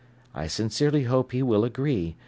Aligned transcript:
I 0.33 0.47
sincerely 0.47 1.03
hope 1.03 1.31
he 1.31 1.43
will 1.43 1.63
agree. 1.63 2.15